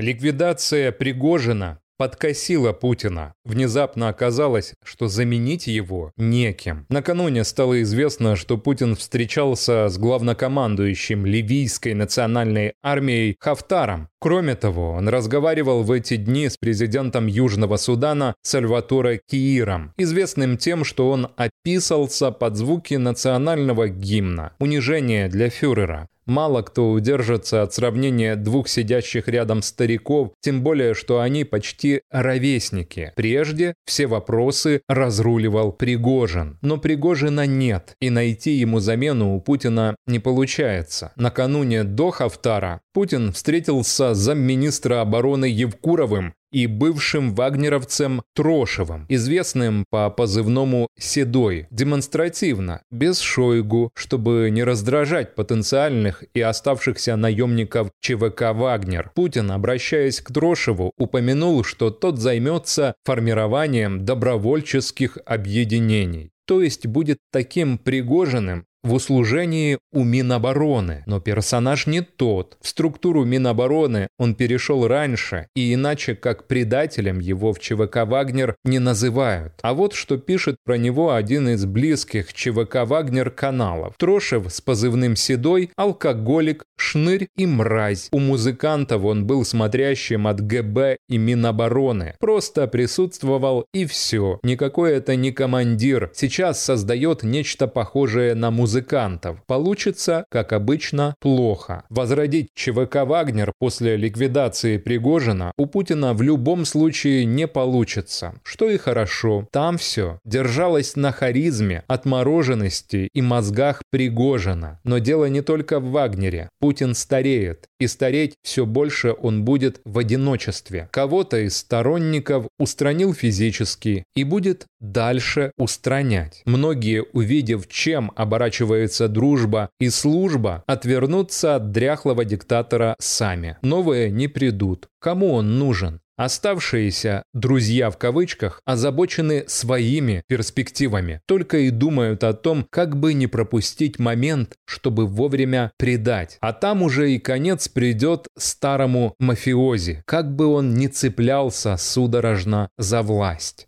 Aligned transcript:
Ликвидация 0.00 0.92
Пригожина 0.92 1.78
подкосила 1.98 2.72
Путина. 2.72 3.34
Внезапно 3.44 4.08
оказалось, 4.08 4.72
что 4.82 5.08
заменить 5.08 5.66
его 5.66 6.12
некем. 6.16 6.86
Накануне 6.88 7.44
стало 7.44 7.82
известно, 7.82 8.34
что 8.36 8.56
Путин 8.56 8.96
встречался 8.96 9.90
с 9.90 9.98
главнокомандующим 9.98 11.26
ливийской 11.26 11.92
национальной 11.92 12.72
армией 12.82 13.36
Хафтаром. 13.38 14.08
Кроме 14.18 14.54
того, 14.54 14.92
он 14.92 15.10
разговаривал 15.10 15.82
в 15.82 15.92
эти 15.92 16.16
дни 16.16 16.48
с 16.48 16.56
президентом 16.56 17.26
Южного 17.26 17.76
Судана 17.76 18.34
Сальваторе 18.40 19.20
Кииром, 19.30 19.92
известным 19.98 20.56
тем, 20.56 20.84
что 20.84 21.10
он 21.10 21.28
описался 21.36 22.30
под 22.30 22.56
звуки 22.56 22.94
национального 22.94 23.88
гимна 23.88 24.54
«Унижение 24.58 25.28
для 25.28 25.50
фюрера». 25.50 26.08
Мало 26.30 26.62
кто 26.62 26.92
удержится 26.92 27.64
от 27.64 27.74
сравнения 27.74 28.36
двух 28.36 28.68
сидящих 28.68 29.26
рядом 29.26 29.62
стариков, 29.62 30.30
тем 30.40 30.62
более, 30.62 30.94
что 30.94 31.18
они 31.18 31.42
почти 31.42 32.02
ровесники. 32.08 33.12
Прежде 33.16 33.74
все 33.84 34.06
вопросы 34.06 34.82
разруливал 34.86 35.72
Пригожин. 35.72 36.56
Но 36.62 36.78
Пригожина 36.78 37.46
нет, 37.46 37.96
и 38.00 38.10
найти 38.10 38.52
ему 38.52 38.78
замену 38.78 39.34
у 39.34 39.40
Путина 39.40 39.96
не 40.06 40.20
получается. 40.20 41.10
Накануне 41.16 41.82
до 41.82 42.12
Хафтара 42.12 42.80
Путин 42.92 43.32
встретился 43.32 44.14
с 44.14 44.18
замминистра 44.18 45.00
обороны 45.00 45.46
Евкуровым 45.46 46.34
и 46.52 46.66
бывшим 46.66 47.34
вагнеровцем 47.34 48.22
Трошевым, 48.34 49.06
известным 49.08 49.84
по 49.90 50.10
позывному 50.10 50.88
«Седой», 50.98 51.66
демонстративно, 51.70 52.82
без 52.90 53.20
Шойгу, 53.20 53.90
чтобы 53.94 54.48
не 54.50 54.64
раздражать 54.64 55.34
потенциальных 55.34 56.24
и 56.34 56.40
оставшихся 56.40 57.16
наемников 57.16 57.90
ЧВК 58.00 58.52
«Вагнер». 58.52 59.12
Путин, 59.14 59.50
обращаясь 59.50 60.20
к 60.20 60.32
Трошеву, 60.32 60.92
упомянул, 60.96 61.64
что 61.64 61.90
тот 61.90 62.18
займется 62.18 62.94
формированием 63.04 64.04
добровольческих 64.04 65.18
объединений 65.24 66.30
то 66.50 66.60
есть 66.62 66.84
будет 66.84 67.18
таким 67.30 67.78
Пригожиным, 67.78 68.66
в 68.82 68.94
услужении 68.94 69.78
у 69.92 70.04
Минобороны, 70.04 71.02
но 71.06 71.20
персонаж 71.20 71.86
не 71.86 72.00
тот. 72.00 72.56
В 72.60 72.68
структуру 72.68 73.24
Минобороны 73.24 74.08
он 74.18 74.34
перешел 74.34 74.86
раньше, 74.86 75.48
и 75.54 75.74
иначе 75.74 76.14
как 76.14 76.46
предателем 76.46 77.18
его 77.18 77.52
в 77.52 77.58
ЧВК 77.60 78.06
«Вагнер» 78.06 78.56
не 78.64 78.78
называют. 78.78 79.54
А 79.62 79.74
вот 79.74 79.92
что 79.92 80.16
пишет 80.16 80.56
про 80.64 80.78
него 80.78 81.12
один 81.12 81.48
из 81.48 81.66
близких 81.66 82.32
ЧВК 82.32 82.86
«Вагнер» 82.86 83.30
каналов. 83.30 83.94
Трошев 83.98 84.46
с 84.50 84.60
позывным 84.60 85.14
«Седой», 85.14 85.70
алкоголик, 85.76 86.64
шнырь 86.78 87.28
и 87.36 87.46
мразь. 87.46 88.08
У 88.12 88.18
музыкантов 88.18 89.04
он 89.04 89.26
был 89.26 89.44
смотрящим 89.44 90.26
от 90.26 90.40
ГБ 90.40 90.96
и 91.08 91.18
Минобороны. 91.18 92.14
Просто 92.18 92.66
присутствовал 92.66 93.66
и 93.74 93.84
все. 93.84 94.40
Никакой 94.42 94.92
это 94.92 95.16
не 95.16 95.32
командир. 95.32 96.10
Сейчас 96.14 96.62
создает 96.62 97.22
нечто 97.22 97.66
похожее 97.66 98.34
на 98.34 98.50
музыканта 98.50 98.69
музыкантов. 98.70 99.38
Получится, 99.46 100.24
как 100.30 100.52
обычно, 100.52 101.16
плохо. 101.18 101.82
Возродить 101.90 102.50
ЧВК 102.54 103.04
«Вагнер» 103.04 103.52
после 103.58 103.96
ликвидации 103.96 104.78
Пригожина 104.78 105.52
у 105.58 105.66
Путина 105.66 106.14
в 106.14 106.22
любом 106.22 106.64
случае 106.64 107.24
не 107.24 107.48
получится. 107.48 108.34
Что 108.44 108.70
и 108.70 108.76
хорошо. 108.76 109.48
Там 109.50 109.76
все 109.76 110.20
держалось 110.24 110.94
на 110.94 111.10
харизме, 111.10 111.82
отмороженности 111.88 113.08
и 113.12 113.22
мозгах 113.22 113.82
Пригожина. 113.90 114.78
Но 114.84 114.98
дело 114.98 115.24
не 115.24 115.40
только 115.40 115.80
в 115.80 115.90
Вагнере. 115.90 116.48
Путин 116.60 116.94
стареет. 116.94 117.66
И 117.80 117.88
стареть 117.88 118.34
все 118.44 118.66
больше 118.66 119.16
он 119.20 119.44
будет 119.44 119.80
в 119.84 119.98
одиночестве. 119.98 120.88
Кого-то 120.92 121.38
из 121.38 121.56
сторонников 121.56 122.46
устранил 122.58 123.14
физически 123.14 124.04
и 124.14 124.22
будет 124.22 124.66
дальше 124.80 125.50
устранять. 125.58 126.42
Многие, 126.44 127.02
увидев, 127.12 127.66
чем 127.68 128.12
оборачивается 128.14 128.59
заканчивается 128.60 129.08
дружба 129.08 129.70
и 129.80 129.90
служба, 129.90 130.62
отвернутся 130.66 131.56
от 131.56 131.72
дряхлого 131.72 132.24
диктатора 132.24 132.94
сами. 132.98 133.56
Новые 133.62 134.10
не 134.10 134.28
придут. 134.28 134.88
Кому 135.00 135.32
он 135.32 135.58
нужен? 135.58 136.00
Оставшиеся 136.16 137.22
«друзья» 137.32 137.88
в 137.88 137.96
кавычках 137.96 138.60
озабочены 138.66 139.44
своими 139.46 140.22
перспективами, 140.28 141.22
только 141.26 141.60
и 141.60 141.70
думают 141.70 142.24
о 142.24 142.34
том, 142.34 142.66
как 142.70 142.94
бы 143.00 143.14
не 143.14 143.26
пропустить 143.26 143.98
момент, 143.98 144.56
чтобы 144.66 145.06
вовремя 145.06 145.72
предать. 145.78 146.36
А 146.42 146.52
там 146.52 146.82
уже 146.82 147.12
и 147.12 147.18
конец 147.18 147.68
придет 147.68 148.26
старому 148.36 149.14
мафиози, 149.18 150.02
как 150.04 150.36
бы 150.36 150.44
он 150.44 150.74
ни 150.74 150.88
цеплялся 150.88 151.78
судорожно 151.78 152.68
за 152.76 153.00
власть. 153.00 153.66